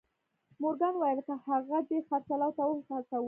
مورګان 0.61 0.93
وویل 0.97 1.19
که 1.27 1.33
هغه 1.47 1.77
دې 1.89 1.99
خرڅلاو 2.07 2.55
ته 2.57 2.63
وهڅاوه 2.65 3.17